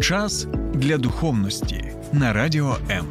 [0.00, 3.06] Час для духовності на радіо М.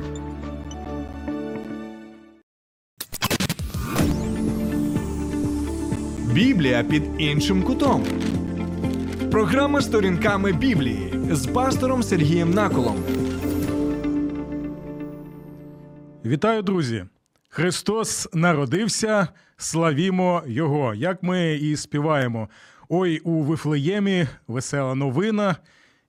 [6.34, 8.06] Біблія під іншим кутом.
[9.32, 13.04] Програма сторінками Біблії з пастором Сергієм Наколом.
[16.26, 17.06] Вітаю, друзі!
[17.50, 20.94] Христос народився, славімо Його.
[20.94, 22.50] Як ми і співаємо.
[22.90, 25.56] Ой, у Вифлеємі весела новина,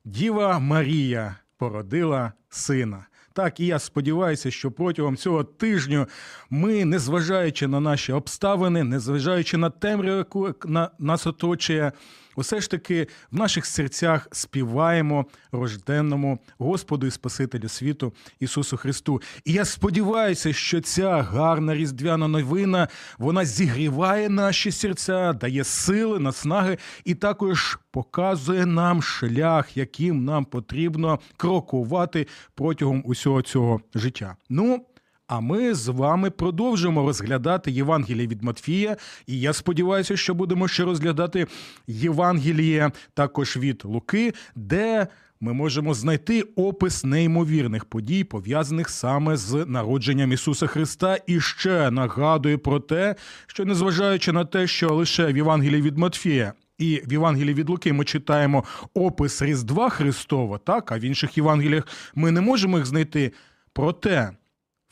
[0.08, 3.06] Діва Марія породила сина.
[3.32, 6.06] Так, і я сподіваюся, що протягом цього тижню
[6.50, 11.92] ми, незважаючи на наші обставини, незважаючи на темряву, яку на нас оточує,
[12.38, 19.22] усе ж таки в наших серцях співаємо рожденному Господу і Спасителю світу Ісусу Христу.
[19.44, 22.88] І я сподіваюся, що ця гарна різдвяна новина
[23.18, 31.20] вона зігріває наші серця, дає сили, наснаги і також показує нам шлях, яким нам потрібно
[31.36, 34.36] крокувати протягом усього цього життя.
[34.48, 34.84] Ну.
[35.28, 38.96] А ми з вами продовжимо розглядати Євангеліє від Матфія.
[39.26, 41.46] І я сподіваюся, що будемо ще розглядати
[41.86, 45.06] Євангеліє також від Луки, де
[45.40, 51.18] ми можемо знайти опис неймовірних подій, пов'язаних саме з народженням Ісуса Христа.
[51.26, 53.14] І ще нагадую про те,
[53.46, 56.52] що незважаючи на те, що лише в Євангелії від Матфія.
[56.78, 61.86] І в Євангелії від Луки ми читаємо опис Різдва Христова, так а в інших Євангеліях
[62.14, 63.32] ми не можемо їх знайти.
[63.72, 64.30] Проте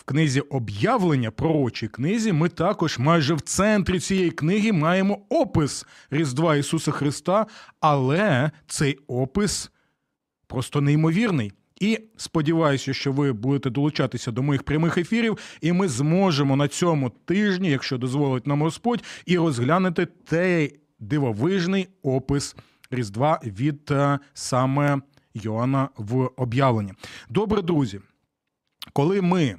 [0.07, 6.91] книзі об'явлення, пророчій книзі, ми також майже в центрі цієї книги маємо опис Різдва Ісуса
[6.91, 7.47] Христа,
[7.81, 9.71] але цей опис
[10.47, 11.53] просто неймовірний.
[11.81, 17.11] І сподіваюся, що ви будете долучатися до моїх прямих ефірів, і ми зможемо на цьому
[17.11, 22.57] тижні, якщо дозволить нам Господь, і розглянути той дивовижний опис
[22.91, 25.01] Різдва від е, саме
[25.35, 26.93] Йоанна в об'явленні.
[27.31, 28.01] Добре, друзі,
[28.93, 29.57] коли ми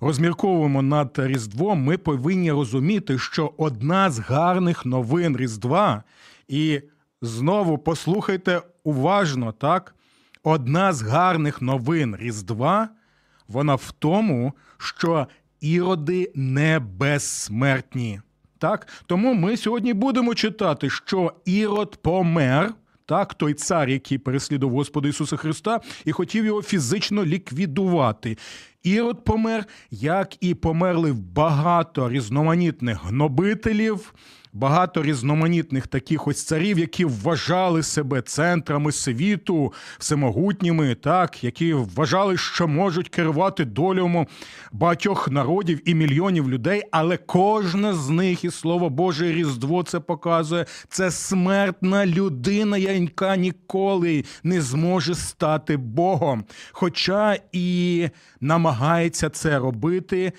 [0.00, 6.02] розмірковуємо над Різдвом, ми повинні розуміти, що одна з гарних новин Різдва,
[6.48, 6.80] і
[7.22, 9.94] знову послухайте уважно, так?
[10.42, 12.88] Одна з гарних новин Різдва,
[13.48, 15.26] вона в тому, що
[15.60, 18.20] іроди не безсмертні.
[18.58, 18.86] Так?
[19.06, 22.74] Тому ми сьогодні будемо читати, що Ірод помер.
[23.10, 28.38] Так, той цар, який переслідував Господа Ісуса Христа і хотів його фізично ліквідувати.
[28.82, 34.14] Ірод помер, як і померли багато різноманітних гнобителів,
[34.52, 42.68] багато різноманітних таких ось царів, які вважали себе центрами світу, всемогутніми, так, які вважали, що
[42.68, 44.26] можуть керувати долями
[44.72, 50.66] багатьох народів і мільйонів людей, але кожна з них, і слово Боже, Різдво це показує,
[50.88, 56.44] це смертна людина, яка ніколи не зможе стати Богом.
[56.72, 58.08] Хоча і
[58.40, 60.32] намагається це робити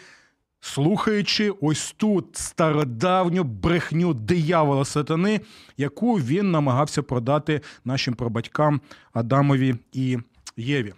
[0.62, 5.42] слухаючи ось тут стародавню брехню диявола сатани,
[5.78, 8.82] яку він намагався продати нашим прабатькам
[9.14, 10.18] Адамові і
[10.58, 10.94] Єві.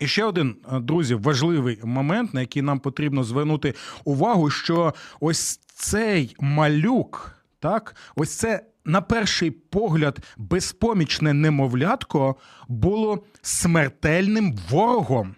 [0.00, 6.36] І ще один, друзі, важливий момент, на який нам потрібно звернути увагу, що ось цей
[6.40, 8.66] малюк, так, ось це.
[8.84, 12.36] На перший погляд, безпомічне немовлятко
[12.68, 15.34] було смертельним ворогом.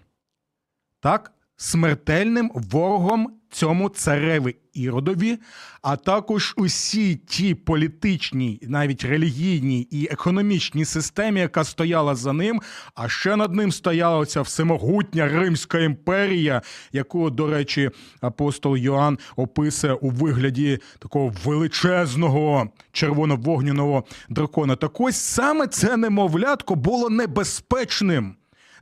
[1.01, 5.39] Так, смертельним ворогом цьому цареві Іродові,
[5.83, 12.61] а також усі ті політичні, навіть релігійні і економічній системі, яка стояла за ним.
[12.95, 17.91] А ще над ним стояла ця всемогутня Римська імперія, яку, до речі,
[18.21, 24.77] апостол Йоанн описує у вигляді такого величезного червоно-вогняного дракона.
[24.77, 28.35] Так ось саме це немовлятко було небезпечним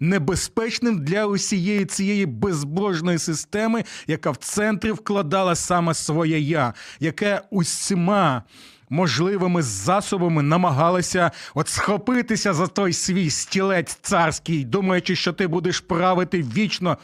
[0.03, 8.43] небезпечним для усієї цієї безбожної системи, яка в центрі вкладала саме своє я, яке усіма.
[8.91, 16.45] Можливими засобами намагалися от схопитися за той свій стілець царський, думаючи, що ти будеш правити
[16.57, 16.99] вічно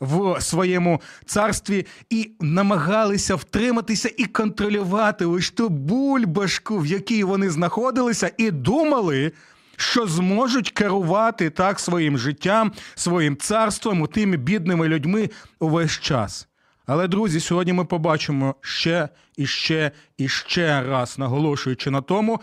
[0.00, 8.30] в своєму царстві, і намагалися втриматися і контролювати ось ту бульбашку, в якій вони знаходилися,
[8.36, 9.32] і думали,
[9.76, 15.30] що зможуть керувати так своїм життям, своїм царством, тими бідними людьми
[15.60, 16.48] увесь час.
[16.86, 22.40] Але, друзі, сьогодні ми побачимо ще і ще і ще раз, наголошуючи на тому,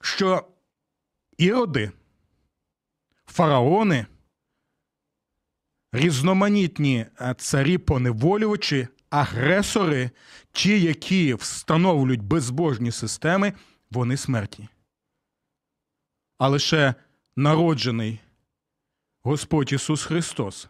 [0.00, 0.44] що
[1.38, 1.90] іроди,
[3.26, 4.06] фараони,
[5.92, 7.06] різноманітні
[7.36, 10.10] царі поневолювачі, агресори,
[10.52, 13.52] ті, які встановлюють безбожні системи,
[13.90, 14.68] вони смертні
[16.40, 16.94] а лише
[17.36, 18.20] народжений
[19.22, 20.68] Господь Ісус Христос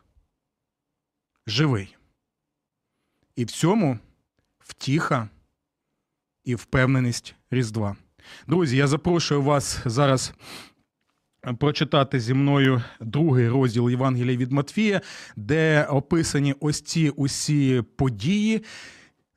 [1.47, 1.97] живий.
[3.37, 3.99] І в цьому
[4.59, 5.29] втіха
[6.45, 7.97] і впевненість Різдва.
[8.47, 10.35] Друзі, я запрошую вас зараз
[11.59, 15.01] прочитати зі мною другий розділ Євангелія від Матфія,
[15.37, 18.65] де описані ось ці усі події.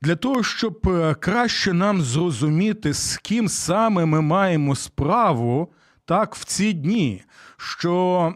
[0.01, 5.73] Для того, щоб е, краще нам зрозуміти, з ким саме ми маємо справу
[6.05, 7.23] так в ці дні,
[7.57, 8.33] що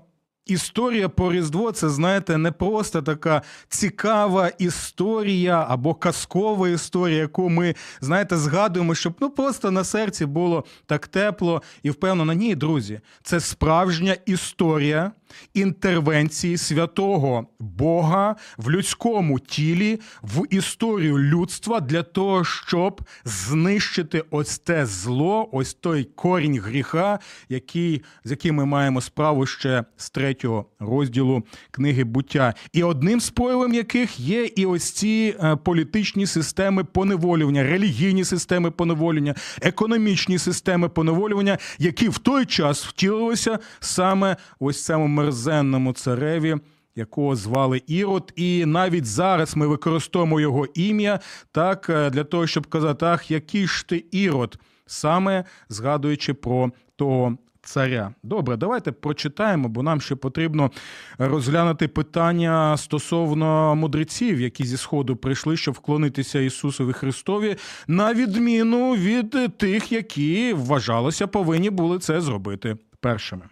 [0.48, 7.76] Історія про Різдво це, знаєте, не просто така цікава історія або казкова історія, яку ми,
[8.02, 12.34] знаєте, згадуємо, щоб ну просто на серці було так тепло і впевнено.
[12.34, 15.12] Ні, друзі, це справжня історія
[15.54, 24.86] інтервенції святого Бога в людському тілі, в історію людства для того, щоб знищити ось те
[24.86, 27.20] зло, ось той корінь гріха,
[27.50, 32.54] який, з яким ми маємо справу ще з третього розділу книги буття.
[32.74, 38.72] І одним з проявом яких є і ось ці е, політичні системи поневолювання, релігійні системи
[38.72, 46.56] поневолювання, економічні системи поневолювання, які в той час втілилися саме ось цьому мерзенному цареві.
[46.96, 51.20] Якого звали Ірод, і навіть зараз ми використовуємо його ім'я
[51.52, 57.38] так е, для того, щоб казати, ах, який ж ти Ірод, саме згадуючи про того
[57.68, 58.14] царя.
[58.24, 60.72] Добре, давайте прочитаємо, бо нам ще потрібно
[61.18, 67.56] розглянути питання стосовно мудреців, які зі сходу прийшли, щоб вклонитися Ісусові Христові,
[67.88, 73.44] на відміну від тих, які вважалося, повинні були це зробити першими.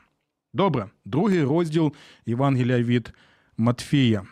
[0.56, 1.94] Добре, другий розділ
[2.26, 3.14] Євангелія від
[3.58, 4.24] Матфія.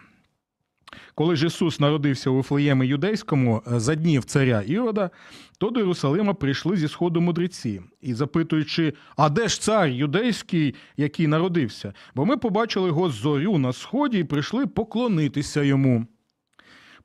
[1.16, 5.10] Коли ж Ісус народився у Вифлеємі юдейському за днів царя Ірода,
[5.58, 11.28] то до Єрусалима прийшли зі сходу мудреці і запитуючи, а де ж цар юдейський, який
[11.28, 11.94] народився?
[12.16, 16.08] Бо ми побачили його зорю на сході і прийшли поклонитися йому.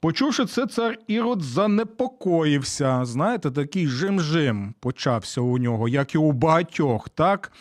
[0.01, 3.05] Почувши це, цар Ірод занепокоївся.
[3.05, 7.53] Знаєте, такий жим-жим почався у нього, як і у багатьох, так?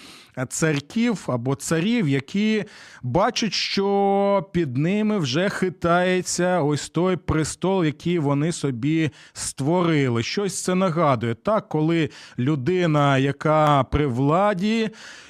[0.50, 2.66] Царків або царів, які
[3.04, 10.24] бачать, що під ними вже хитається ось той престол, який вони собі створили.
[10.24, 11.36] Щось це нагадує.
[11.36, 12.10] Так, коли
[12.40, 14.90] людина, яка при владі,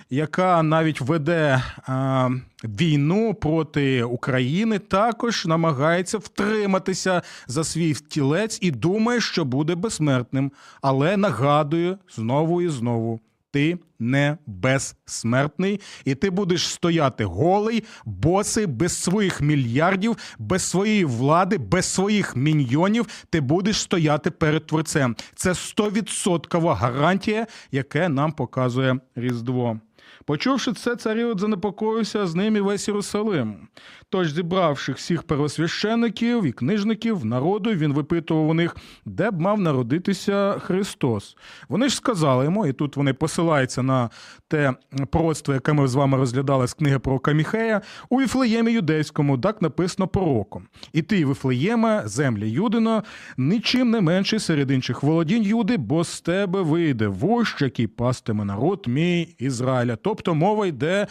[0.09, 2.29] яка навіть веде а,
[2.63, 10.51] війну проти України, також намагається втриматися за свій тілець і думає, що буде безсмертним,
[10.81, 13.19] але нагадує знову і знову.
[13.51, 21.57] Ти не безсмертний, і ти будеш стояти голий, босий, без своїх мільярдів, без своєї влади,
[21.57, 23.07] без своїх міньйонів.
[23.29, 25.15] Ти будеш стояти перед творцем.
[25.35, 29.79] Це стовідсоткова гарантія, яке нам показує Різдво.
[30.27, 33.67] Почувши це, царівод занепокоївся з ним і весь Єрусалим.
[34.09, 38.75] Тож, зібравши всіх первосвящеників і книжників народу, він випитував у них,
[39.05, 41.37] де б мав народитися Христос.
[41.69, 44.09] Вони ж сказали йому, і тут вони посилаються на
[44.47, 44.73] те
[45.11, 50.07] пророцтво, яке ми з вами розглядали з книги про Каміхея, у Віфлеємі юдейському, так написано
[50.07, 50.67] пророком.
[50.93, 53.03] І ти, Віфлеєме, землі Юдино,
[53.37, 58.85] нічим не менший серед інших володінь Юди, бо з тебе вийде вождь, який пастиме народ
[58.87, 59.95] мій Ізраїля.
[59.95, 61.07] Тобто мова йде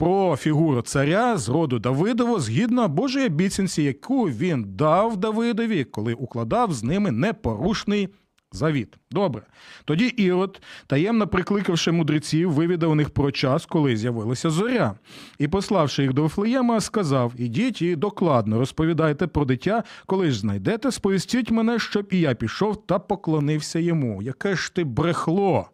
[0.00, 6.72] про фігуру царя з роду Давидово згідно Божої обіцянці, яку він дав Давидові, коли укладав
[6.72, 8.08] з ними непорушний
[8.52, 8.96] завіт.
[9.10, 9.42] Добре.
[9.84, 14.94] Тоді Ірод, таємно прикликавши мудреців, вивідав у них про час, коли з'явилася зоря,
[15.38, 20.90] і, пославши їх до Вифлеєма, сказав: Ідіть і докладно розповідайте про дитя, коли ж знайдете,
[20.90, 24.22] сповістіть мене, щоб і я пішов та поклонився йому.
[24.22, 25.70] Яке ж ти брехло?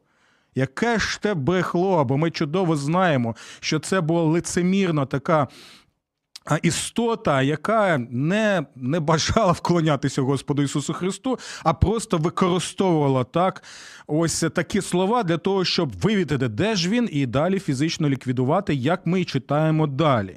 [0.56, 2.04] Яке ж те брехло?
[2.04, 5.48] Бо ми чудово знаємо, що це була лицемірна така.
[6.62, 13.62] Істота, яка не не бажала вклонятися Господу Ісусу Христу, а просто використовувала так
[14.06, 19.06] ось такі слова для того, щоб вивідати, де ж він, і далі фізично ліквідувати, як
[19.06, 20.36] ми читаємо далі.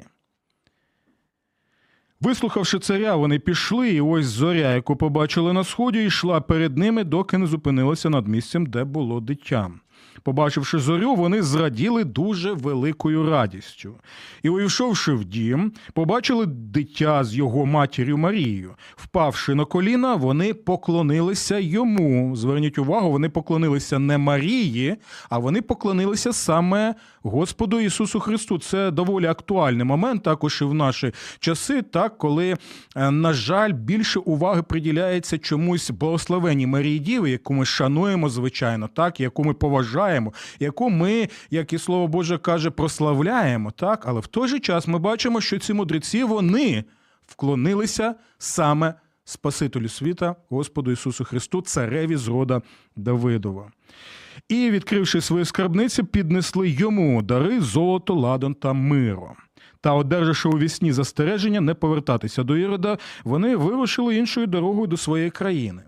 [2.20, 7.38] Вислухавши царя, вони пішли, і ось зоря, яку побачили на сході, йшла перед ними, доки
[7.38, 9.70] не зупинилася над місцем, де було дитя.
[10.22, 13.94] Побачивши зорю, вони зраділи дуже великою радістю.
[14.42, 18.74] І, увійшовши в дім, побачили дитя з його матір'ю Марією.
[18.96, 22.36] Впавши на коліна, вони поклонилися йому.
[22.36, 24.96] Зверніть увагу, вони поклонилися не Марії,
[25.28, 28.58] а вони поклонилися саме Господу Ісусу Христу.
[28.58, 32.56] Це доволі актуальний момент, також і в наші часи, так коли,
[32.96, 39.20] е, на жаль, більше уваги приділяється чомусь благословенній Марії Діви, яку ми шануємо, звичайно, так,
[39.20, 44.48] яку ми поважаємо, яку ми, як і слово Боже каже, прославляємо, так, але в той
[44.48, 46.84] же час ми бачимо, що ці мудреці вони
[47.26, 52.62] вклонилися саме Спасителю світа, Господу Ісусу Христу, цареві з рода
[52.96, 53.70] Давидова.
[54.48, 59.32] І, відкривши свої скарбниці, піднесли йому дари золото, ладан та миро.
[59.80, 65.30] Та, одержавши у вісні застереження не повертатися до Ірода, вони вирушили іншою дорогою до своєї
[65.30, 65.82] країни.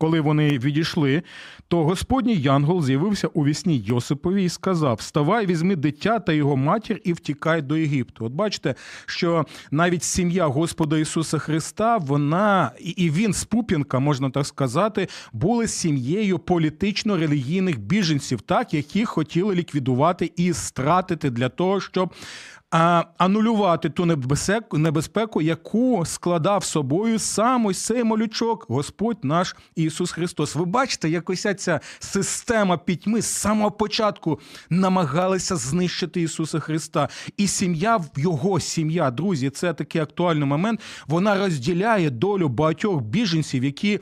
[0.00, 1.22] Коли вони відійшли,
[1.68, 7.00] то Господній Янгол з'явився у вісні Йосипові і сказав: Вставай, візьми дитя та його матір
[7.04, 8.24] і втікай до Єгипту.
[8.24, 8.74] От бачите,
[9.06, 15.68] що навіть сім'я Господа Ісуса Христа, вона і- він з Пупінка, можна так сказати, були
[15.68, 22.14] сім'єю політично-релігійних біженців, так яких хотіли ліквідувати і стратити для того, щоб
[22.70, 24.18] анулювати ту
[24.72, 30.54] небезпеку, яку складав собою сам ось цей малючок, Господь наш Ісус Христос.
[30.54, 37.08] Ви бачите, як ось ця система пітьми з самого початку намагалася знищити Ісуса Христа.
[37.36, 40.80] І сім'я, його сім'я, друзі, це такий актуальний момент.
[41.06, 44.00] Вона розділяє долю багатьох біженців, які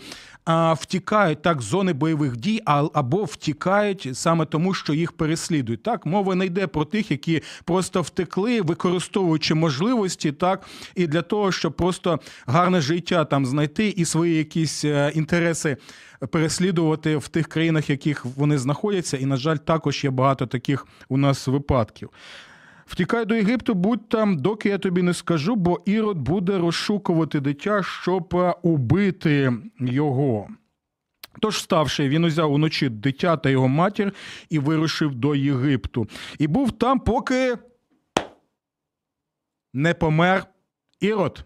[0.77, 2.63] втікають так з зони бойових дій,
[2.95, 5.83] або втікають саме тому, що їх переслідують.
[5.83, 10.63] Так, мова не йде про тих, які просто втекли, використовуючи можливості, так
[10.95, 15.77] і для того, щоб просто гарне життя там знайти і свої якісь е, інтереси
[16.31, 19.17] переслідувати в тих країнах, в яких вони знаходяться.
[19.17, 22.11] І, на жаль, також є багато таких у нас випадків.
[22.87, 27.83] Втікай до Єгипту, будь там, доки я тобі не скажу, бо Ірод буде розшукувати дитя,
[27.83, 30.49] щоб е, убити його.
[31.41, 34.13] Тож, вставши, він узяв уночі дитя та його матір
[34.51, 36.09] і вирушив до Єгипту.
[36.39, 37.59] І був там, поки
[39.75, 40.47] не помер
[41.01, 41.45] Ірод.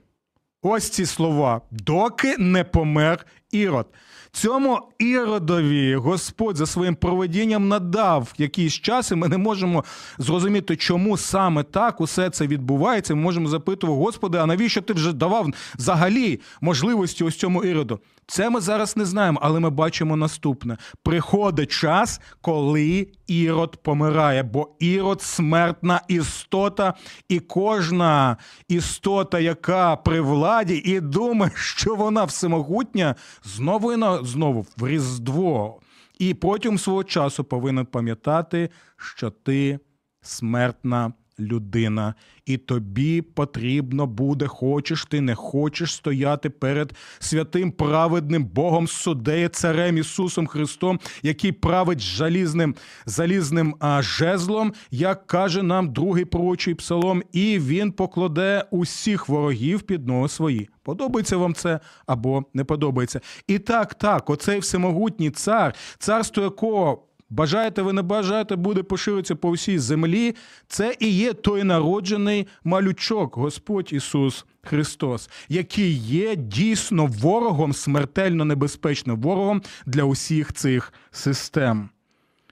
[0.62, 1.60] Ось ці слова.
[1.70, 3.86] Доки не помер Ірод.
[4.32, 9.84] Цьому Іродові Господь за своїм проведінням надав якийсь час, і ми не можемо
[10.18, 13.14] зрозуміти, чому саме так усе це відбувається.
[13.14, 15.46] Ми можемо запитувати, Господи, а навіщо ти вже давав
[15.78, 18.00] взагалі можливості ось цьому Іроду?
[18.26, 24.68] Це ми зараз не знаємо, але ми бачимо наступне: приходить час, коли Ірод помирає, бо
[24.78, 26.94] Ірод смертна істота,
[27.28, 28.36] і кожна
[28.68, 33.14] істота, яка при владі, і думає, що вона всемогутня,
[33.44, 35.80] знову і на знову в Різдво.
[36.18, 39.78] І протягом свого часу повинен пам'ятати, що ти
[40.22, 42.14] смертна людина,
[42.46, 49.98] і тобі потрібно буде, хочеш ти не хочеш стояти перед святим праведним Богом судеє, царем
[49.98, 52.74] Ісусом Христом, який править жалізним
[53.06, 60.06] залізним а, жезлом, як каже нам другий пророчий псалом, і він покладе усіх ворогів під
[60.06, 60.68] ноги свої.
[60.82, 63.20] Подобається вам це або не подобається.
[63.46, 67.06] І так, так, оцей всемогутній цар, царство якого.
[67.30, 70.34] Бажаєте ви не бажаєте, буде поширитися по всій землі.
[70.66, 79.20] Це і є той народжений малючок, Господь Ісус Христос, який є дійсно ворогом, смертельно небезпечним
[79.20, 81.88] ворогом для усіх цих систем.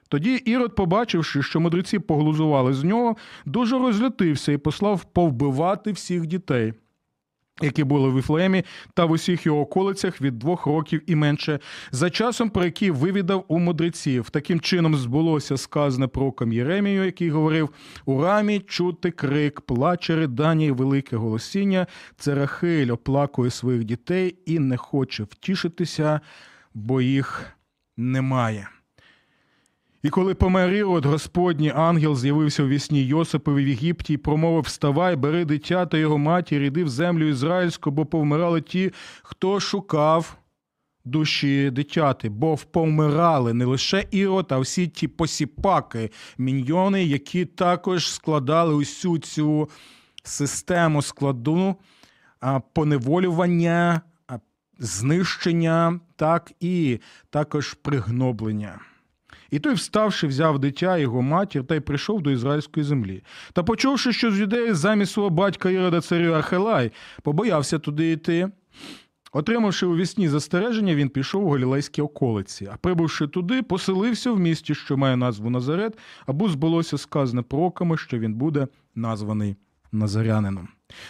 [0.08, 3.16] Тоді Ірод, побачивши, що мудреці поглузували з нього,
[3.46, 6.72] дуже розлютився і послав повбивати всіх дітей
[7.62, 11.58] які були в Віфлеємі та в усіх його околицях від двох років і менше,
[11.90, 14.30] за часом, про який вивідав у мудреців.
[14.30, 17.70] Таким чином збулося сказане пророком Єремію, який говорив:
[18.04, 21.86] у рамі чути крик, плаче ридання і велике голосіння.
[22.16, 26.20] Це Рахиль оплакує своїх дітей і не хоче втішитися,
[26.74, 27.44] бо їх
[27.96, 28.68] немає.
[30.02, 35.16] І коли помер Ірод, Господній ангел з'явився в вісні Йосипові в Єгипті і промовив: Вставай,
[35.16, 40.36] бери дитя та його матір, іди в землю ізраїльську, бо повмирали ті, хто шукав
[41.04, 48.74] душі дитяти, бо повмирали не лише Ірод, а всі ті посіпаки, міньйони, які також складали
[48.74, 49.68] усю цю
[50.22, 51.76] систему складу
[52.72, 54.00] поневолювання,
[54.78, 57.00] знищення, так і
[57.30, 58.80] також пригноблення.
[59.50, 63.22] І той, вставши, взяв дитя, його матір та й прийшов до ізраїльської землі.
[63.52, 68.48] Та почувши, що з юдеї замість свого батька Ірода царю Ахелай, побоявся туди йти.
[69.32, 74.74] Отримавши у вісні застереження, він пішов у галілейські околиці, а прибувши туди, поселився в місті,
[74.74, 79.56] що має назву Назарет, або збулося сказане пророками, що він буде названий
[79.92, 80.68] Назарянином.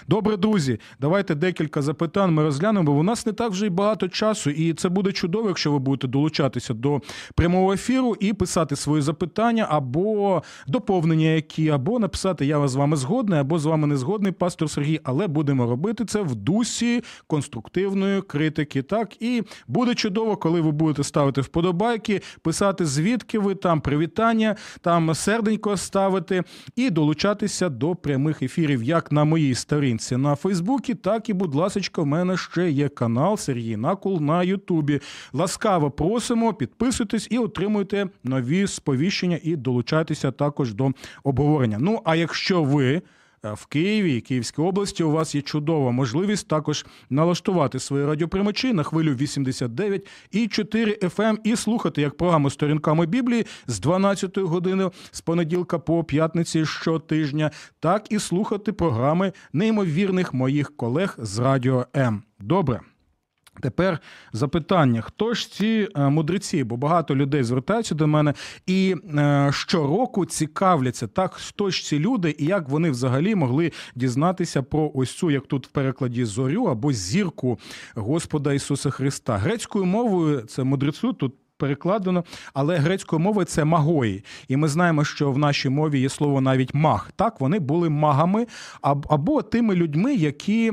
[0.08, 4.50] Добре, друзі, давайте декілька запитань ми розглянемо, у нас не так вже й багато часу,
[4.50, 7.00] і це буде чудово, якщо ви будете долучатися до
[7.34, 13.40] прямого ефіру і писати свої запитання або доповнення, які, або написати Я з вами згодний,
[13.40, 18.82] або з вами не згодний, пастор Сергій, але будемо робити це в дусі конструктивної критики.
[18.82, 25.14] Так і буде чудово, коли ви будете ставити вподобайки, писати звідки ви там привітання, там
[25.14, 26.42] серденько ставити
[26.76, 32.02] і долучатися до прямих ефірів, як на моїй сторінці на Фейсбуці, так і, будь ласка,
[32.02, 35.00] в мене ще є канал Сергій Накул на Ютубі.
[35.32, 40.92] Ласкаво просимо, підписуйтесь і отримуйте нові сповіщення і долучайтеся також до
[41.24, 41.76] обговорення.
[41.80, 43.02] Ну а якщо ви.
[43.44, 48.82] Е, В Києві Київській області у вас є чудова можливість також налаштувати свої радіоприймачі на
[48.82, 55.20] хвилю 89 і 4 FM і слухати як програму сторінками Біблії з 12 години з
[55.20, 62.22] понеділка по п'ятниці щотижня, так і слухати програми неймовірних моїх колег з Радіо М.
[62.40, 62.80] Добре.
[63.60, 63.98] Тепер
[64.32, 66.64] запитання: хто ж ці е, мудреці?
[66.64, 68.34] Бо багато людей звертаються до мене
[68.66, 74.62] і е, щороку цікавляться, так хто ж ці люди і як вони взагалі могли дізнатися
[74.62, 77.58] про ось цю, як тут в перекладі зорю або зірку
[77.94, 79.36] Господа Ісуса Христа.
[79.36, 81.34] Грецькою мовою це мудрецю тут.
[81.58, 82.24] Перекладено,
[82.54, 84.24] але грецькою мовою це магої.
[84.48, 87.10] І ми знаємо, що в нашій мові є слово навіть маг.
[87.16, 88.46] Так, вони були магами
[88.82, 90.72] або тими людьми, які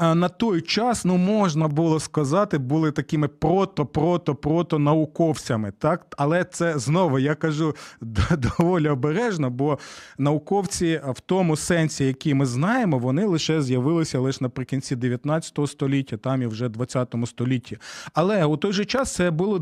[0.00, 5.72] е, на той час, ну можна було сказати, були такими прото, прото, прото науковцями.
[5.78, 7.76] Так, але це знову я кажу
[8.30, 9.78] доволі обережно, бо
[10.18, 16.42] науковці в тому сенсі, який ми знаємо, вони лише з'явилися лише наприкінці 19 століття, там
[16.42, 17.78] і вже 20 столітті.
[18.12, 19.58] Але у той же час це було були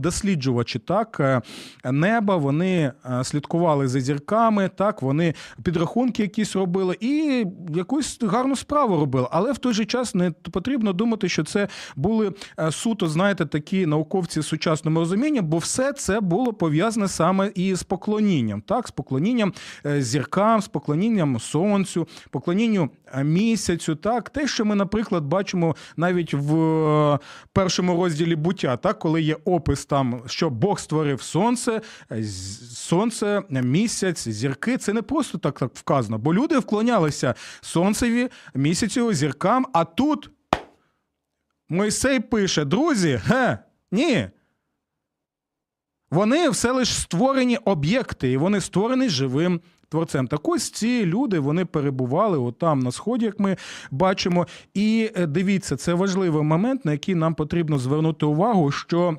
[0.58, 1.42] досліджувачі так е,
[1.92, 2.36] неба.
[2.36, 9.28] Вони е, слідкували за зірками, так вони підрахунки якісь робили і якусь гарну справу робили.
[9.30, 13.86] Але в той же час не потрібно думати, що це були е, суто, знаєте, такі
[13.86, 18.90] науковці з сучасним розумінням, бо все це було пов'язане саме і з поклонінням, так, з
[18.90, 19.52] поклонінням
[19.84, 22.90] зіркам, з поклонінням сонцю, поклонінню
[23.24, 23.96] місяцю.
[23.96, 27.18] Так, те, що ми, наприклад, бачимо навіть в
[27.52, 31.80] першому розділі буття, так, коли є опис там, що Бог створив сонце,
[32.74, 34.76] сонце, місяць, зірки.
[34.76, 40.30] Це не просто так, так вказано, бо люди вклонялися сонцеві, місяцю, зіркам, а тут
[41.68, 43.58] Мойсей пише: друзі, ге,
[43.92, 44.28] ні.
[46.10, 50.28] Вони все лише створені об'єкти, і вони створені живим творцем.
[50.28, 53.56] Так ось ці люди вони перебували отам на сході, як ми
[53.90, 54.46] бачимо.
[54.74, 59.18] І е, дивіться, це важливий момент, на який нам потрібно звернути увагу, що.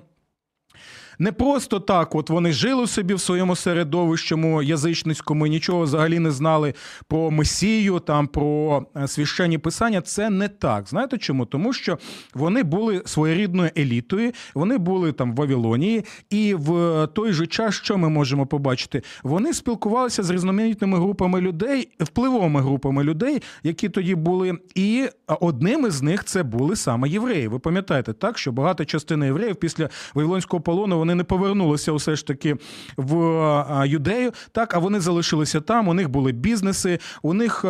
[1.21, 6.31] Не просто так, от вони жили собі в своєму середовищому язичницькому, і нічого взагалі не
[6.31, 6.73] знали
[7.07, 10.01] про Месію, там про е, священні писання.
[10.01, 10.87] Це не так.
[10.87, 11.45] Знаєте чому?
[11.45, 11.97] Тому що
[12.33, 17.97] вони були своєрідною елітою, вони були там в Вавилонії, і в той же час, що
[17.97, 24.57] ми можемо побачити, вони спілкувалися з різноманітними групами людей, впливовими групами людей, які тоді були,
[24.75, 27.47] і одним із них це були саме євреї.
[27.47, 32.27] Ви пам'ятаєте, так що багата частина євреїв після Вавилонського полону вони не повернулися усе ж
[32.27, 32.55] таки
[32.97, 34.31] в юдею.
[34.51, 35.87] Так, а вони залишилися там.
[35.87, 37.61] У них були бізнеси, у них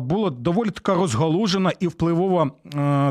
[0.00, 2.50] була доволі така розгалужена і впливова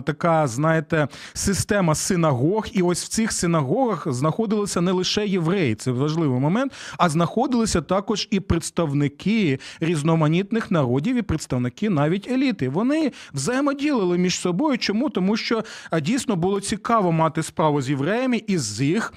[0.05, 2.67] така, знаєте, система синагог.
[2.73, 8.27] І ось в цих синагогах знаходилися не лише євреї, це важливий момент, а знаходилися також
[8.31, 12.69] і представники різноманітних народів, і представники навіть еліти.
[12.69, 14.77] Вони взаємоділили між собою.
[14.77, 15.09] Чому?
[15.09, 15.63] Тому що
[16.01, 19.13] дійсно було цікаво мати справу з євреями і з їх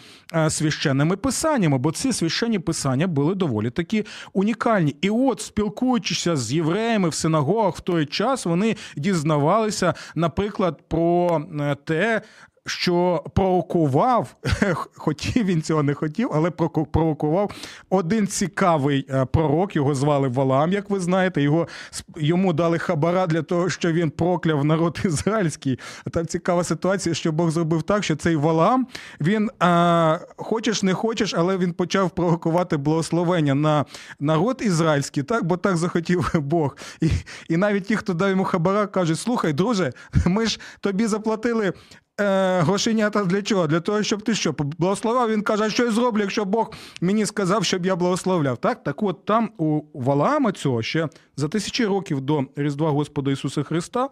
[0.50, 4.96] священними писаннями, бо ці священні писання були доволі такі унікальні.
[5.00, 11.76] І от, спілкуючися з євреями в синагогах в той час, вони дізнавалися, наприклад, про е,
[11.84, 12.22] те.
[12.68, 14.34] Що провокував,
[14.94, 17.50] хотів він цього не хотів, але провокував
[17.90, 19.76] один цікавий е, пророк.
[19.76, 21.42] Його звали Валам, як ви знаєте.
[21.42, 21.68] Його
[22.16, 25.78] йому дали хабара для того, що він прокляв народ ізраїльський.
[26.12, 28.86] Там цікава ситуація, що Бог зробив так, що цей Валам
[29.20, 33.84] він а, хочеш не хочеш, але він почав провокувати благословення на
[34.20, 36.76] народ ізраїльський, так бо так захотів Бог.
[37.00, 37.10] І,
[37.48, 39.92] і навіть ті, хто дав йому хабара, кажуть: слухай, друже,
[40.26, 41.72] ми ж тобі заплатили.
[42.20, 43.66] Е, грошенята для чого?
[43.66, 45.30] Для того, щоб ти що, благословав?
[45.30, 48.56] Він каже, а що я зроблю, якщо Бог мені сказав, щоб я благословляв.
[48.56, 53.62] Так, так от там у Валаама цього ще за тисячі років до Різдва Господа Ісуса
[53.62, 54.08] Христа.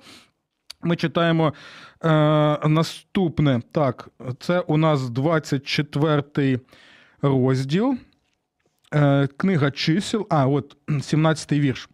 [0.83, 1.53] Ми читаємо
[2.05, 2.09] е,
[2.69, 3.63] наступне.
[3.73, 4.09] Так,
[4.41, 6.61] це у нас 24
[7.23, 7.97] розділ.
[8.95, 10.27] Е, книга чисел.
[10.31, 11.89] А, от 17 вірш.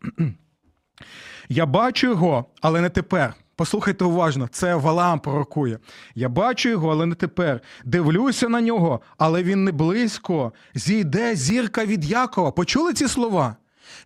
[1.48, 3.34] Я бачу його, але не тепер.
[3.62, 5.78] Послухайте уважно, це Валам пророкує.
[6.14, 7.60] Я бачу його, але не тепер.
[7.84, 10.52] Дивлюся на нього, але він не близько.
[10.74, 12.50] Зійде зірка від Якова.
[12.50, 13.56] Почули ці слова?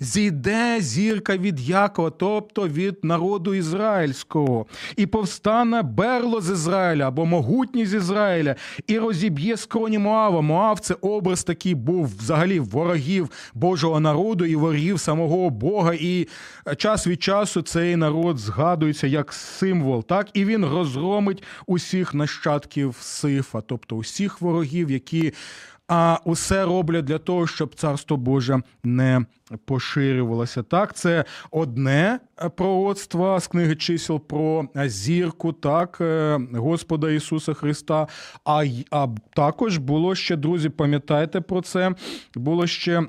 [0.01, 7.91] Зійде зірка від Якова, тобто від народу ізраїльського, і повстане берло з Ізраїля або могутність
[7.91, 8.55] з Ізраїля,
[8.87, 10.41] і розіб'є скроні Моава.
[10.41, 15.95] Моав це образ такий був взагалі ворогів Божого народу і ворогів самого Бога.
[15.95, 16.29] І
[16.77, 23.61] час від часу цей народ згадується як символ, так і він розгромить усіх нащадків Сифа,
[23.61, 25.33] тобто усіх ворогів, які
[25.89, 29.27] а усе роблять для того, щоб царство Боже не
[29.65, 30.63] поширювалося.
[30.63, 32.21] Так, це одне
[32.57, 38.07] пророцтво з книги чисел про зірку, так, е, Господа Ісуса Христа.
[38.45, 41.95] А, а також було ще, друзі, пам'ятайте про це,
[42.35, 43.03] було ще.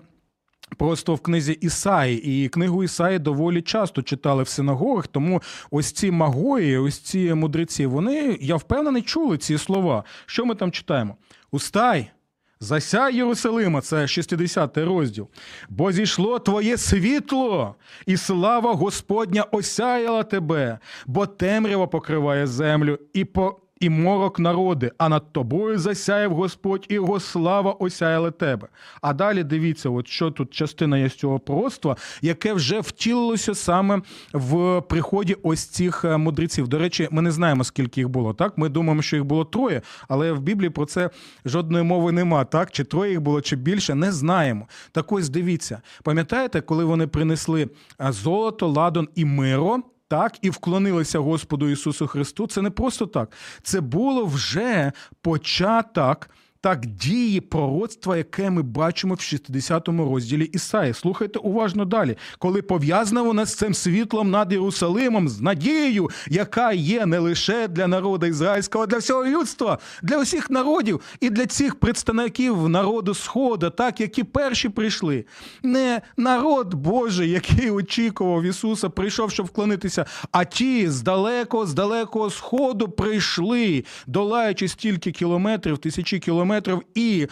[0.77, 6.11] Просто в книзі Ісаї, і книгу Ісаї доволі часто читали в синагогах, тому ось ці
[6.11, 10.03] магої, ось ці мудреці, вони, я впевнений, чули ці слова.
[10.25, 11.15] Що ми там читаємо?
[11.51, 12.11] Устай,
[12.59, 15.27] засяй Єрусалима, це 60 розділ.
[15.69, 23.59] Бо зійшло твоє світло, і слава Господня осяяла тебе, бо темрява покриває землю, і по.
[23.79, 28.67] І морок народи, а над тобою засяяв Господь, і його слава осяяла тебе.
[29.01, 34.01] А далі дивіться, от що тут частина є з цього пророцтва, яке вже втілилося саме
[34.33, 36.67] в приході ось цих е, мудреців.
[36.67, 38.33] До речі, ми не знаємо, скільки їх було.
[38.33, 41.09] Так, ми думаємо, що їх було троє, але в Біблії про це
[41.45, 42.45] жодної мови нема.
[42.45, 44.67] Так, чи троє їх було, чи більше, не знаємо.
[44.91, 47.69] Так ось дивіться, пам'ятаєте, коли вони принесли
[48.01, 49.83] е, золото, ладон і миро?
[50.07, 52.47] Так, і вклонилися Господу Ісусу Христу.
[52.47, 53.31] Це не просто так.
[53.63, 54.91] Це було вже
[55.21, 56.29] початок
[56.67, 60.93] так дії пророцтва, яке ми бачимо в 60-му розділі Ісаї.
[60.93, 67.05] Слухайте уважно далі, коли пов'язана вона з цим світлом над Єрусалимом, з надією, яка є
[67.05, 71.75] не лише для народу ізраїльського, а для всього людства, для усіх народів і для цих
[71.75, 75.25] представників народу Сходу, так які перші прийшли.
[75.63, 82.29] Не народ Божий, який очікував Ісуса, прийшов, щоб вклонитися, а ті з далекого, з далекого
[82.29, 86.56] сходу прийшли, долаючи стільки кілометрів, тисячі кілометрів,
[86.95, 87.27] і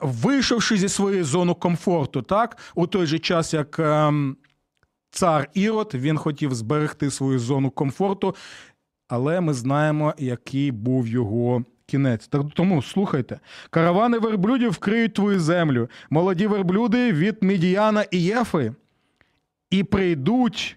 [0.00, 4.36] вийшовши зі своєї зони комфорту, так у той же час, як ем,
[5.10, 8.34] цар Ірод, він хотів зберегти свою зону комфорту,
[9.08, 11.64] але ми знаємо, який був його.
[11.88, 12.30] Кінець.
[12.54, 13.40] Тому слухайте:
[13.70, 18.72] каравани верблюдів вкриють твою землю, молоді верблюди від Мідіяна і Єфи,
[19.70, 20.76] і прийдуть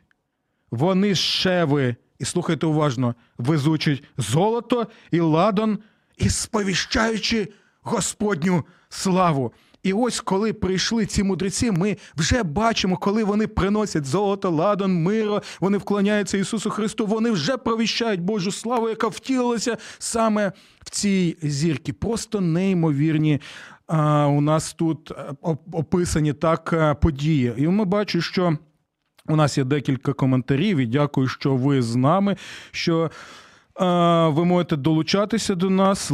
[0.72, 5.80] вони з Шеви, і слухайте уважно, везучи золото і ладан,
[6.18, 7.48] і сповіщаючи
[7.90, 9.54] Господню славу.
[9.84, 15.42] І ось коли прийшли ці мудреці, ми вже бачимо, коли вони приносять золото, ладан, миро,
[15.60, 20.52] вони вклоняються Ісусу Христу, вони вже провіщають Божу славу, яка втілилася саме
[20.86, 21.94] в цій зірці.
[21.94, 23.42] Просто неймовірні
[23.88, 25.34] а, у нас тут е,
[25.72, 27.54] описані так е, події.
[27.58, 28.58] І ми бачимо, що.
[29.28, 32.38] У нас є декілька коментарів, і дякую, що ви з нами.
[32.72, 33.12] Що
[33.80, 36.12] ви можете долучатися до нас.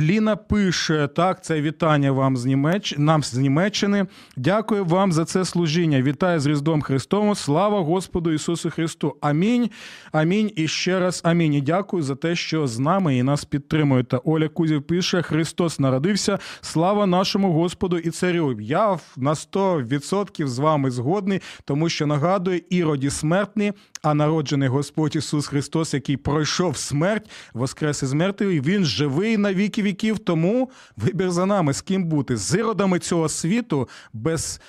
[0.00, 2.94] Ліна пише: так, це вітання вам з Німеч...
[2.98, 4.06] нам з Німеччини.
[4.36, 6.02] Дякую вам за це служіння.
[6.02, 7.34] Вітаю з Різдвом Христовим.
[7.34, 9.16] Слава Господу Ісусу Христу.
[9.20, 9.70] Амінь.
[10.12, 10.50] Амінь.
[10.56, 11.54] І ще раз амінь.
[11.54, 14.20] І дякую за те, що з нами і нас підтримуєте.
[14.24, 16.38] Оля Кузів пише: Христос народився.
[16.60, 18.60] Слава нашому Господу і царю.
[18.60, 23.72] Я на 100% з вами згодний, тому що нагадую, іроді смертний,
[24.06, 29.82] а народжений Господь Ісус Христос, який пройшов смерть, воскрес із мертвих, він живий на віки
[29.82, 30.18] віків.
[30.18, 34.60] Тому вибір за нами, з ким бути з іродами цього світу, без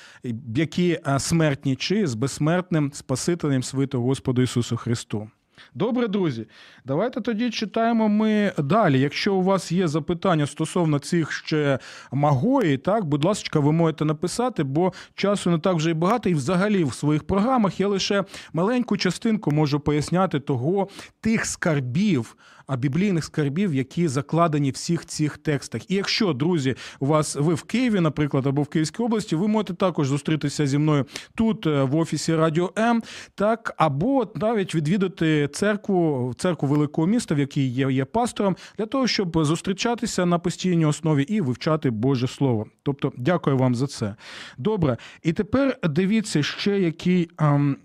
[0.56, 5.30] які смертні, чи з безсмертним Спасителем світу Господу Ісусу Христу.
[5.73, 6.45] Добре, друзі,
[6.86, 8.99] давайте тоді читаємо ми далі.
[8.99, 11.80] Якщо у вас є запитання стосовно цих ще
[12.12, 16.34] магої, так, будь ласка, ви можете написати, бо часу не так вже і багато, і
[16.34, 20.88] взагалі в своїх програмах я лише маленьку частинку можу поясняти того
[21.21, 22.36] тих скарбів.
[22.67, 25.91] А біблійних скарбів, які закладені в всіх цих текстах.
[25.91, 29.73] І якщо, друзі, у вас ви в Києві, наприклад, або в Київській області, ви можете
[29.73, 33.03] також зустрітися зі мною тут, е, в офісі Радіо М,
[33.36, 39.08] так, або навіть відвідати церкву, церкву великого міста, в якій є, є пастором, для того,
[39.08, 42.65] щоб зустрічатися на постійній основі і вивчати Боже Слово.
[42.84, 44.15] Тобто, дякую вам за це.
[44.58, 44.97] Добре.
[45.23, 47.77] І тепер дивіться ще який ем,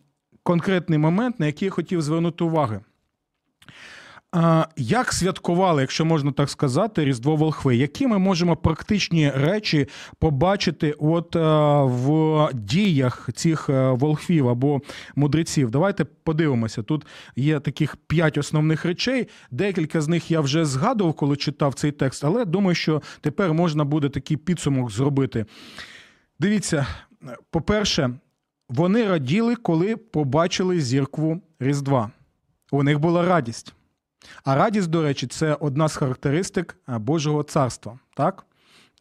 [0.42, 2.81] конкретний момент, на який я хотів звернути увагу.
[4.35, 7.77] А, як святкували, якщо можна так сказати, Різдво Волхви?
[7.77, 11.37] Які ми можемо практичні речі побачити от
[11.85, 14.81] в діях цих а, волхвів або
[15.16, 15.71] мудреців?
[15.71, 16.83] Давайте подивимося.
[16.83, 19.29] Тут є таких п'ять основних речей.
[19.51, 23.85] Декілька з них я вже згадував, коли читав цей текст, але думаю, що тепер можна
[23.85, 25.47] буде такий підсумок зробити.
[26.40, 26.87] Дивіться,
[27.51, 28.11] по-перше,
[28.68, 32.11] вони раділи, коли побачили зіркву Різдва.
[32.71, 33.75] У них була радість.
[34.45, 37.99] А радість, до речі, це одна з характеристик Божого царства.
[38.17, 38.47] Так?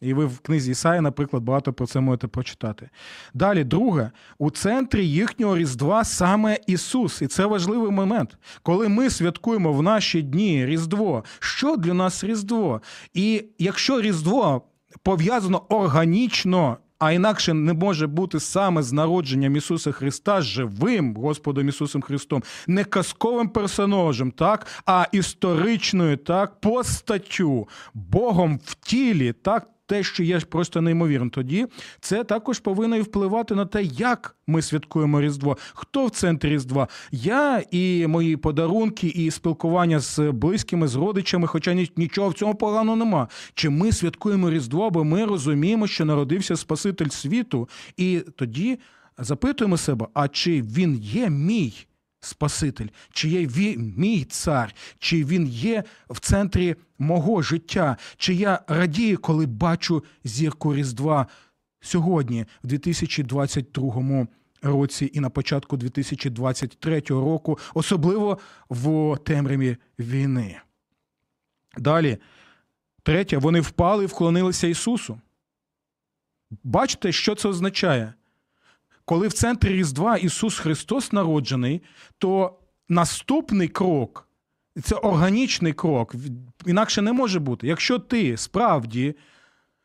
[0.02, 2.90] І ви в книзі Ісаї, наприклад, багато про це можете прочитати.
[3.34, 7.22] Далі, друге, у центрі їхнього Різдва саме Ісус.
[7.22, 8.36] І це важливий момент.
[8.62, 12.82] Коли ми святкуємо в наші дні Різдво, що для нас Різдво?
[13.14, 14.62] І якщо Різдво
[15.02, 22.02] пов'язано органічно а інакше не може бути саме з народженням Ісуса Христа живим Господом Ісусом
[22.02, 30.22] Христом, не казковим персонажем, так, а історичною так, постаттю, Богом в тілі, так, те, що
[30.22, 31.66] є просто неймовірно, тоді
[32.00, 35.56] це також повинно і впливати на те, як ми святкуємо Різдво.
[35.74, 36.88] Хто в центрі Різдва?
[37.10, 42.96] Я і мої подарунки, і спілкування з близькими, з родичами, хоча нічого в цьому поганого
[42.96, 43.28] нема.
[43.54, 48.78] Чи ми святкуємо Різдво, бо ми розуміємо, що народився Спаситель світу, і тоді
[49.18, 51.86] запитуємо себе: а чи він є мій?
[52.24, 58.60] Спаситель, чи є він мій цар, чи він є в центрі мого життя, чи я
[58.68, 61.26] радію, коли бачу зірку Різдва
[61.80, 64.26] сьогодні, в 2022
[64.62, 70.60] році і на початку 2023 року, особливо в темряві війни.
[71.76, 72.18] Далі,
[73.02, 75.20] третє, вони впали і вклонилися Ісусу.
[76.64, 78.14] Бачите, що це означає?
[79.04, 81.82] Коли в центрі Різдва Ісус Христос народжений,
[82.18, 84.28] то наступний крок
[84.82, 86.14] це органічний крок,
[86.66, 87.66] інакше не може бути.
[87.66, 89.14] Якщо ти справді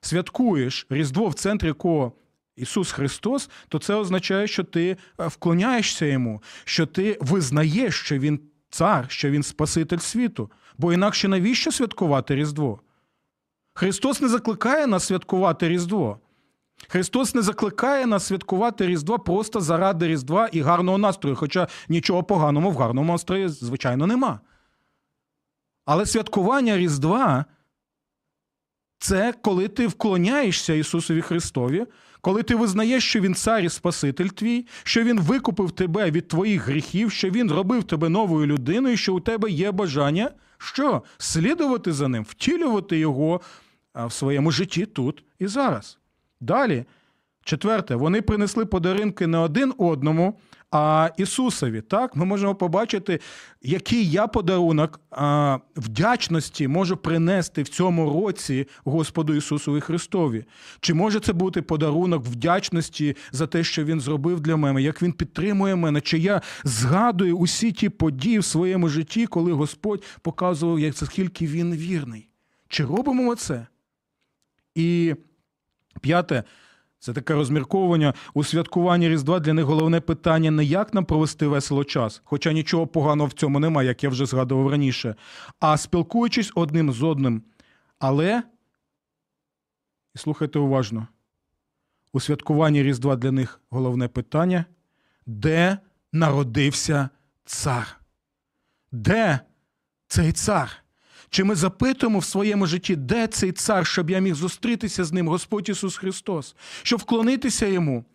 [0.02, 2.12] святкуєш Різдво в центрі якого
[2.56, 8.40] Ісус Христос, то це означає, що ти е, вклоняєшся йому, що ти визнаєш, що Він
[8.70, 10.52] цар, що Він Спаситель світу.
[10.78, 12.80] Бо інакше навіщо святкувати Різдво?
[13.74, 16.20] Христос не закликає нас святкувати Різдво.
[16.88, 22.70] Христос не закликає нас святкувати Різдво просто заради Різдва і гарного настрою, хоча нічого поганого
[22.70, 24.40] в гарному настрої, звичайно, нема.
[25.86, 27.46] Але святкування Різдва
[29.00, 31.86] це коли ти вклоняєшся Ісусові Христові,
[32.22, 36.68] коли ти визнаєш, що Він цар і Спаситель твій, що Він викупив тебе від твоїх
[36.68, 41.04] гріхів, що Він робив тебе новою людиною, що у тебе є бажання що?
[41.18, 43.42] Слідувати за ним, втілювати його
[43.96, 46.00] в своєму житті тут і зараз.
[46.42, 46.86] Далі,
[47.44, 50.40] четверте, вони принесли подарунки не один одному,
[50.72, 51.82] а Ісусові.
[51.82, 53.20] Так, ми можемо побачити,
[53.62, 60.46] який я подарунок а, вдячності можу принести в цьому році Господу Ісусу Христові.
[60.80, 65.12] Чи може це бути подарунок вдячності за те, що Він зробив для мене, як Він
[65.14, 70.98] підтримує мене, чи я згадую усі ті події в своєму житті, коли Господь показував, як
[70.98, 72.30] скільки він вірний?
[72.68, 73.68] Чи робимо ми це?
[74.76, 75.16] І
[76.02, 76.44] П'яте.
[77.00, 81.84] Це таке розмірковування у святкуванні Різдва для них головне питання не як нам провести весело
[81.84, 85.16] час, хоча нічого поганого в цьому немає, як я вже згадував раніше,
[85.60, 87.44] а спілкуючись одним з одним.
[88.00, 88.44] Але,
[90.16, 91.08] і слухайте уважно,
[92.14, 94.66] у святкуванні Різдва для них головне питання,
[95.26, 95.78] де
[96.14, 97.10] народився
[97.46, 97.98] цар?
[98.92, 99.40] Де
[100.08, 100.84] цей цар?
[101.30, 105.28] Чи ми запитуємо в своєму житті, де цей цар, щоб я міг зустрітися з ним,
[105.28, 108.06] Господь Ісус Христос, щоб вклонитися йому?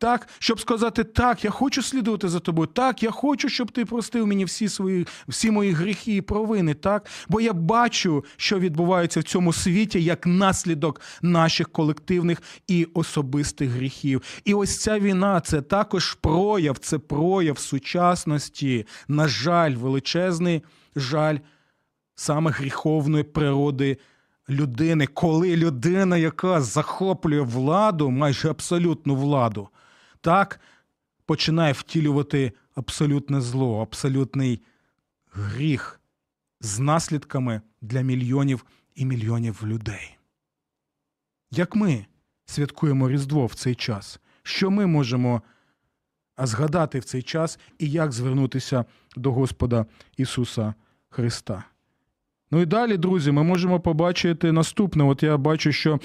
[0.00, 4.26] Так, щоб сказати, так, я хочу слідувати за тобою, так, я хочу, щоб ти простив
[4.26, 7.06] мені всі свої, всі мої гріхи і провини, так?
[7.28, 14.22] Бо я бачу, що відбувається в цьому світі як наслідок наших колективних і особистих гріхів.
[14.44, 18.86] І ось ця війна це також прояв, це прояв сучасності.
[19.08, 20.62] На жаль, величезний
[20.96, 21.38] жаль
[22.18, 23.98] саме гріховної природи
[24.48, 29.68] людини, коли людина, яка захоплює владу, майже абсолютну владу,
[30.20, 30.60] так
[31.26, 34.62] починає втілювати абсолютне зло, абсолютний
[35.32, 36.00] гріх
[36.60, 40.18] з наслідками для мільйонів і мільйонів людей.
[41.50, 42.06] Як ми
[42.44, 44.20] святкуємо Різдво в цей час?
[44.42, 45.42] Що ми можемо
[46.38, 48.84] згадати в цей час і як звернутися
[49.16, 50.74] до Господа Ісуса
[51.08, 51.64] Христа?
[52.50, 55.04] Ну і далі, друзі, ми можемо побачити наступне.
[55.04, 56.00] От я бачу, що.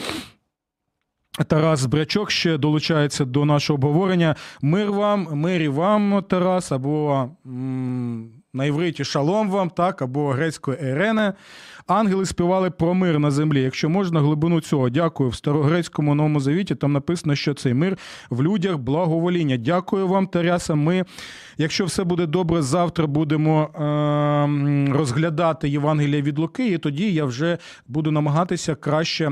[1.47, 4.35] Тарас Брячок ще долучається до нашого обговорення.
[4.61, 11.33] Мир вам, мирі вам, Тарас, або м на івриті шалом вам, так, або грецькою ерене.
[11.87, 13.61] Ангели співали про мир на землі.
[13.61, 14.89] Якщо можна, глибину цього.
[14.89, 15.29] Дякую.
[15.29, 17.97] В старогрецькому новому завіті там написано, що цей мир
[18.29, 19.57] в людях благовоління.
[19.57, 20.75] Дякую вам, Таряса.
[20.75, 21.05] Ми,
[21.57, 27.57] якщо все буде добре, завтра будемо е- розглядати Євангелія від Луки, і тоді я вже
[27.87, 29.31] буду намагатися краще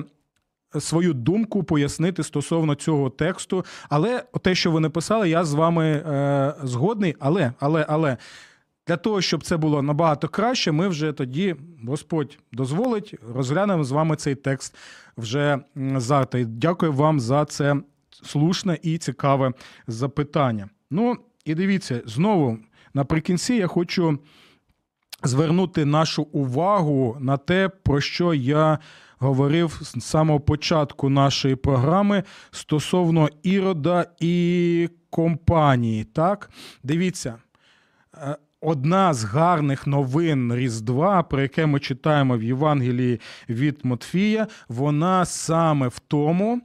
[0.80, 3.66] свою думку пояснити стосовно цього тексту.
[3.90, 7.16] Але те, що ви написали, я з вами е, згодний.
[7.20, 8.18] Але, але, але
[8.88, 11.56] для того, щоб це було набагато краще, ми вже тоді,
[11.88, 14.76] Господь дозволить, розглянемо з вами цей текст
[15.18, 15.60] вже
[15.96, 16.44] завтра.
[16.44, 17.76] Дякую вам за це
[18.24, 19.54] слушне і цікаве
[19.88, 20.70] запитання.
[20.92, 22.58] Ну і дивіться, знову
[22.94, 24.20] наприкінці я хочу
[25.24, 28.80] звернути нашу увагу на те, про що я
[29.20, 36.04] говорив з самого початку нашої програми стосовно Ірода і компанії.
[36.04, 36.50] Так,
[36.84, 37.36] дивіться.
[38.64, 43.20] Одна з гарних новин Різдва, про яке ми читаємо в Євангелії
[43.50, 46.62] від Матфія, вона саме в тому,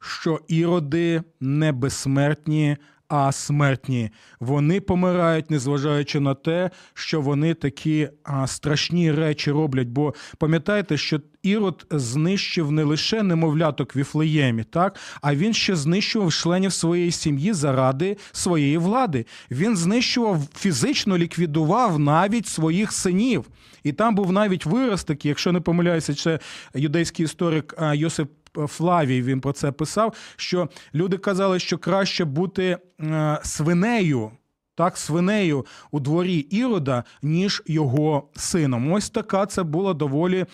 [0.00, 2.76] що іроди не безсмертні,
[3.08, 4.10] а смертні.
[4.40, 8.08] Вони помирають, незважаючи на те, що вони такі
[8.46, 9.88] страшні речі роблять.
[9.88, 16.72] Бо пам'ятаєте, що Ірод знищив не лише немовляток Віфлеємі, так а він ще знищував членів
[16.72, 19.26] своєї сім'ї заради своєї влади.
[19.50, 23.44] Він знищував фізично ліквідував навіть своїх синів.
[23.82, 26.38] І там був навіть вираз такий, якщо не помиляюся, це
[26.74, 28.30] юдейський історик Йосип
[28.66, 34.30] Флавій він про це писав, що люди казали, що краще бути е, свинею.
[34.74, 38.92] Так, свинею у дворі Ірода, ніж його сином.
[38.92, 40.46] Ось така це була доволі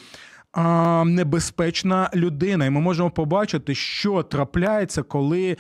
[0.55, 2.67] а, небезпечна людина.
[2.67, 5.57] І ми можемо побачити, що трапляється, коли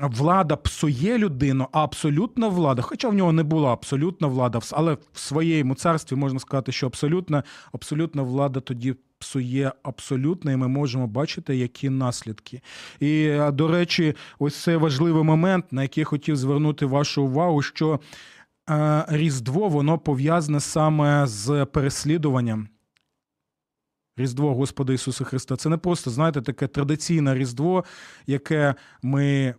[0.00, 5.18] влада псує людину, а абсолютна влада, хоча в нього не була абсолютна влада, але в
[5.18, 11.56] своєму царстві можна сказати, що абсолютна, абсолютна влада тоді псує абсолютно, і ми можемо бачити,
[11.56, 12.60] які наслідки.
[13.00, 18.00] І, до речі, ось це важливий момент, на який я хотів звернути вашу увагу, що
[18.70, 22.68] е, Різдво воно пов'язане саме з переслідуванням.
[24.18, 25.56] Різдво Господа Ісуса Христа.
[25.56, 27.84] Це не просто, знаєте, таке традиційне Різдво,
[28.26, 29.54] яке ми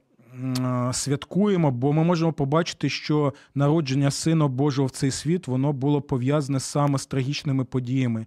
[0.94, 6.60] святкуємо, бо ми можемо побачити, що народження Сина Божого в цей світ воно було пов'язане
[6.60, 8.26] саме з трагічними подіями.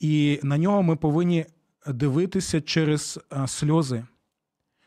[0.00, 1.46] І на нього ми повинні
[1.86, 4.04] дивитися через сльози,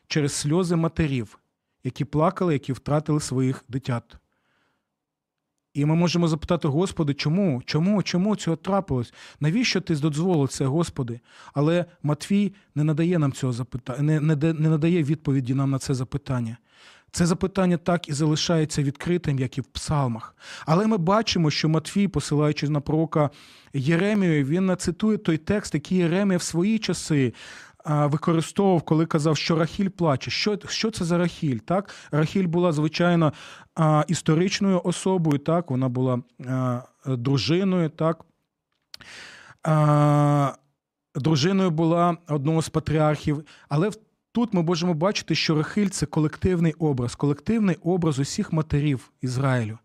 [0.08, 1.40] через сльози матерів,
[1.84, 4.21] які плакали, які втратили своїх дитят.
[5.74, 7.62] І ми можемо запитати, Господи, чому?
[7.66, 8.04] Чому?
[8.04, 9.14] Чому цього трапилось?
[9.40, 11.20] Навіщо ти дозволив це, Господи?
[11.54, 15.94] Але Матвій не надає нам цього запитання, не, не, не надає відповіді нам на це
[15.94, 16.58] запитання.
[17.12, 20.36] Це запитання так і залишається відкритим, як і в псалмах.
[20.66, 23.30] Але ми бачимо, що Матвій, посилаючись на пророка
[23.74, 27.34] Єремію, він цитує той текст, який Єремія в свої часи
[27.86, 30.32] використовував, коли казав, що Рахіль плаче.
[30.32, 31.58] Що, що це за Рахіль?
[31.58, 31.96] Так?
[32.12, 33.34] Рахіль була, звичайно,
[34.08, 35.72] історичною особою, так?
[35.72, 36.22] вона була
[37.06, 38.26] дружиною, так?
[41.16, 43.92] Дружиною була одного з патріархів, але
[44.34, 49.78] Тут ми можемо бачити, що Рахиль це колективний образ, колективний образ усіх матерів Ізраїлю.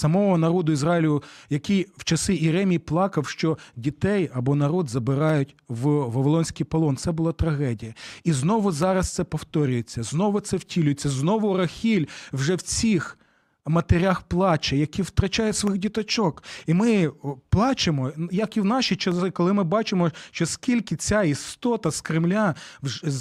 [0.00, 6.66] Самого народу Ізраїлю, який в часи Іремії плакав, що дітей або народ забирають в Вавилонський
[6.66, 6.96] полон.
[6.96, 7.94] Це була трагедія.
[8.24, 13.18] І знову зараз це повторюється, знову це втілюється, знову Рахіль вже в цих
[13.66, 16.42] матерях плаче, які втрачають своїх діточок.
[16.66, 17.10] І ми
[17.48, 22.54] плачемо, як і в наші часи, коли ми бачимо, що скільки ця істота з Кремля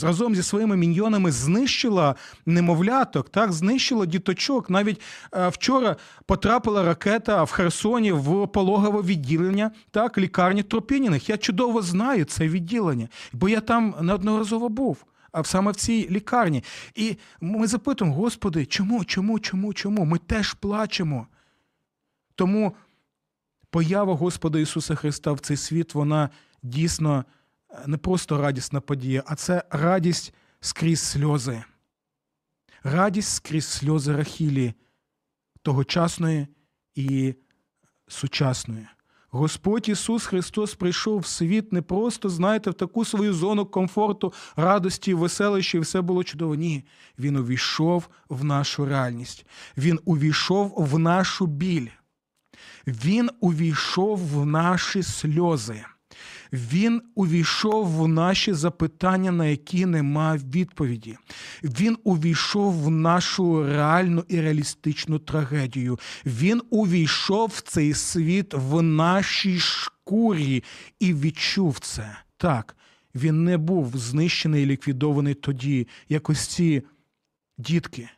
[0.03, 4.69] разом зі своїми міньйонами знищила немовляток, так знищила діточок.
[4.69, 5.01] Навіть
[5.33, 11.29] е, вчора потрапила ракета в Херсоні в пологове відділення, так лікарні Тропініних.
[11.29, 15.05] Я чудово знаю це відділення, бо я там неодноразово був.
[15.31, 16.63] А саме в цій лікарні.
[16.95, 20.05] І ми запитуємо, Господи, чому, чому, чому, чому?
[20.05, 21.27] Ми теж плачемо.
[22.35, 22.75] Тому
[23.69, 26.29] поява Господа Ісуса Христа в цей світ, вона
[26.63, 27.25] дійсно
[27.69, 31.63] е, не просто радісна подія, а це радість скрізь сльози.
[32.83, 34.73] Радість скрізь сльози Рахілі
[35.61, 36.47] тогочасної
[36.95, 37.35] і
[38.07, 38.87] сучасної.
[39.31, 45.13] Господь Ісус Христос прийшов в світ не просто, знаєте, в таку свою зону комфорту, радості,
[45.13, 46.55] веселища, і все було чудово.
[46.55, 46.85] Ні,
[47.19, 49.45] Він увійшов в нашу реальність.
[49.77, 51.87] Він увійшов в нашу біль.
[52.87, 55.85] Він увійшов в наші сльози.
[56.53, 61.17] Він увійшов в наші запитання, на які нема відповіді.
[61.63, 65.99] Він увійшов в нашу реальну і реалістичну трагедію.
[66.25, 70.63] Він увійшов в цей світ в нашій шкурі
[70.99, 72.17] і відчув це.
[72.37, 72.75] Так,
[73.15, 76.83] він не був знищений і ліквідований тоді, як ось ці
[77.57, 78.09] дітки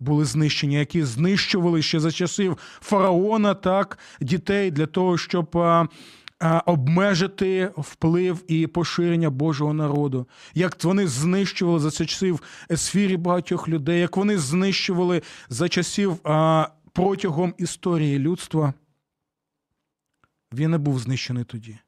[0.00, 5.58] були знищені, які знищували ще за часів фараона, так, дітей для того, щоб
[6.66, 10.26] обмежити вплив і поширення Божого народу.
[10.54, 16.18] Як вони знищували за часів есфірі багатьох людей, як вони знищували за часів
[16.92, 18.74] протягом історії людства.
[20.52, 21.78] Він не був знищений тоді.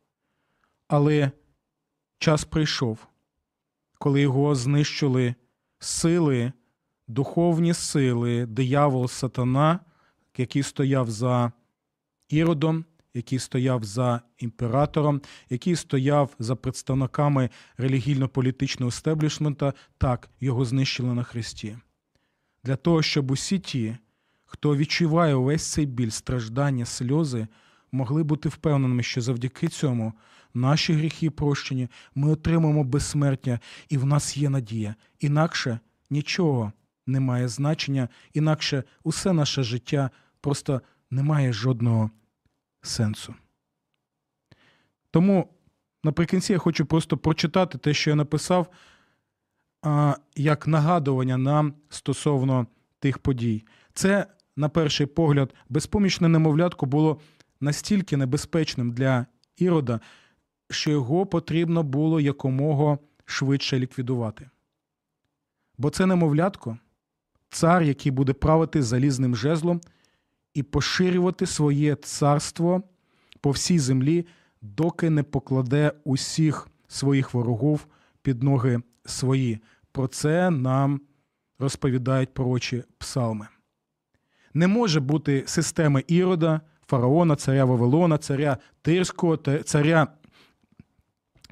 [0.89, 1.31] Але
[2.19, 3.07] час прийшов,
[3.99, 5.35] коли його знищили
[5.79, 6.53] сили,
[7.09, 9.81] духовні сили, диявол сатана,
[10.37, 11.53] який стояв за
[12.29, 12.85] Іродом,
[13.15, 21.77] який стояв за імператором, який стояв за представниками релігійно-політичного естеблішмента, так, його знищили на Христі.
[22.65, 23.97] Для того, щоб усі ті,
[24.45, 27.47] хто відчуває увесь цей біль, страждання, сльози,
[27.93, 30.13] могли бути впевненими, що завдяки цьому
[30.55, 34.95] наші гріхи прощені, ми отримаємо безсмертя, і в нас є надія.
[35.21, 35.79] Інакше
[36.11, 36.73] нічого
[37.07, 40.81] не має значення, інакше усе наше життя просто
[41.11, 42.11] не має жодного
[42.83, 43.35] сенсу.
[45.11, 45.49] Тому
[46.05, 48.67] наприкінці я хочу просто прочитати те, що я написав,
[50.37, 52.67] як нагадування нам стосовно
[52.99, 53.65] тих подій.
[53.95, 54.27] Це,
[54.57, 57.21] на перший погляд, безпомічне немовлятко було
[57.61, 59.27] настільки небезпечним для
[59.57, 60.01] Ірода,
[60.71, 64.51] що його потрібно було якомога швидше ліквідувати.
[65.79, 66.79] Бо це немовлятко,
[67.51, 69.81] цар, який буде правити залізним жезлом
[70.55, 72.83] і поширювати своє царство
[73.41, 74.27] по всій землі,
[74.63, 77.87] доки не покладе усіх своїх ворогів
[78.23, 79.59] під ноги свої.
[79.93, 81.01] Про це нам
[81.59, 83.49] розповідають пророчі псалми.
[84.55, 90.07] Не може бути системи Ірода, фараона, царя Вавилона, царя Тирського, царя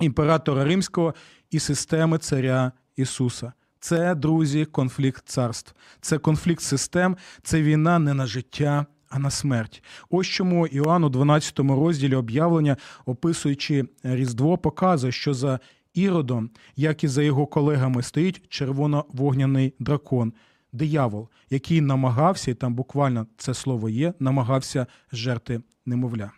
[0.01, 1.15] імператора Римського
[1.51, 3.53] і системи царя Ісуса.
[3.81, 9.83] Це, друзі, конфлікт царств, це конфлікт систем, це війна не на життя, а на смерть.
[10.11, 12.77] Ось чому Іоанн у 12 розділі об'явлення,
[13.07, 15.61] описуючи Різдво, показує, що за
[15.95, 20.33] Іродом, як і за його колегами, стоїть червоно-вогняний дракон,
[20.73, 26.33] диявол, який намагався, і там буквально це слово є, намагався жерти немовля.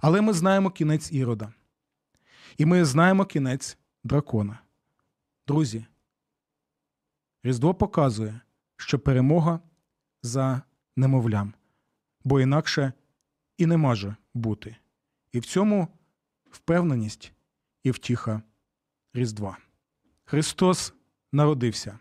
[0.00, 1.52] Але ми знаємо кінець Ірода.
[2.58, 4.58] І ми знаємо кінець дракона.
[5.46, 5.84] Друзі,
[7.44, 8.40] Різдво показує,
[8.76, 9.60] що перемога
[10.22, 10.62] за
[10.96, 11.54] немовлям,
[12.24, 12.92] бо інакше
[13.58, 14.76] і не може бути.
[15.32, 15.88] І в цьому
[16.50, 17.32] впевненість
[17.82, 18.42] і втіха
[19.14, 19.58] Різдва.
[20.24, 20.94] Христос
[21.32, 21.98] народився.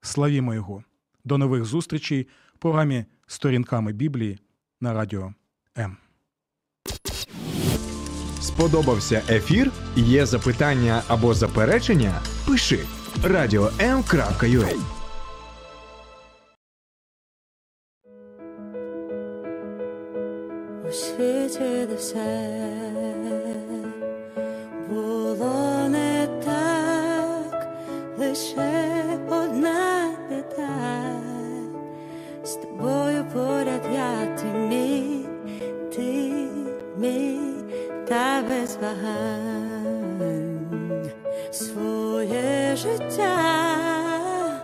[0.00, 0.84] Славімо Його!
[1.24, 4.38] До нових зустрічей в програмі Сторінками Біблії
[4.80, 5.34] на радіо
[5.78, 5.96] М.
[8.40, 9.72] Сподобався ефір?
[9.96, 12.22] Є запитання або заперечення?
[12.46, 12.78] Пиши
[13.20, 14.74] radio.m.ua
[20.88, 22.50] У світі де все
[24.90, 27.68] було не так,
[28.18, 31.80] лише одна деталь
[32.44, 35.26] з тобою поряд я ти мій,
[35.96, 36.32] ти
[36.98, 37.40] мій
[38.08, 39.61] та без вагань.
[42.82, 43.61] je t'aime.